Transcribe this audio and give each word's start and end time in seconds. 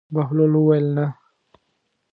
بهلول 0.13 0.53
وویل: 0.59 0.85
نه. 0.97 1.05